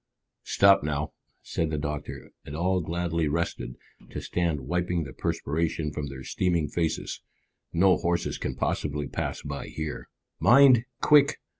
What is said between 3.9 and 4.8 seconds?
to stand